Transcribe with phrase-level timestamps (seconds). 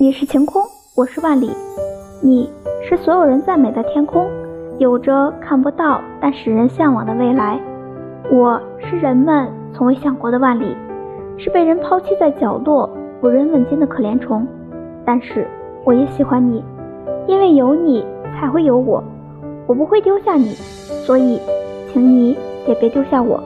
[0.00, 0.62] 你是晴空
[0.94, 1.50] 我是万里。
[2.20, 2.48] 你
[2.88, 4.30] 是所有人赞美的天空
[4.78, 7.58] 有着看不到但使人向往的未来。
[8.30, 10.76] 我是人们从未想过的万里
[11.36, 12.88] 是被人抛弃在角落
[13.20, 14.46] 无人问津的可怜虫。
[15.04, 15.48] 但是
[15.84, 16.62] 我也喜欢你
[17.26, 18.06] 因为有你
[18.38, 19.02] 才会有我
[19.66, 20.52] 我不会丢下你
[21.06, 21.40] 所以
[21.92, 22.38] 请你
[22.68, 23.42] 也别丢下我。